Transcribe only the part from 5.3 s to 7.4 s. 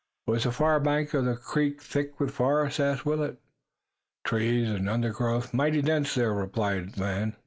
are mighty dense there," replied Oldham.